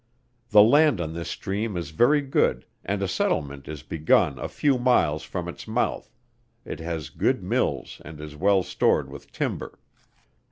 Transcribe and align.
The 0.49 0.63
land 0.63 0.99
on 0.99 1.13
this 1.13 1.29
stream 1.29 1.77
is 1.77 1.91
very 1.91 2.21
good, 2.21 2.65
and 2.83 3.03
a 3.03 3.07
settlement 3.07 3.67
is 3.67 3.83
begun 3.83 4.39
a 4.39 4.47
few 4.47 4.79
miles 4.79 5.21
from 5.21 5.47
its 5.47 5.67
mouth, 5.67 6.11
it 6.65 6.79
has 6.79 7.11
good 7.11 7.43
mills 7.43 8.01
and 8.03 8.19
is 8.19 8.35
well 8.35 8.63
stored 8.63 9.11
with 9.11 9.31
timber. 9.31 9.77